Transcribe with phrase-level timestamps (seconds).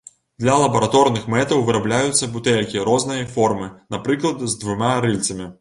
[0.43, 5.45] Для лабараторных мэтаў вырабляюцца бутэлькі рознай формы, напрыклад, з двума рыльцамі.